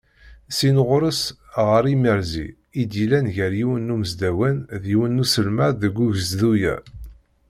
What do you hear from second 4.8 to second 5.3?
d yiwen n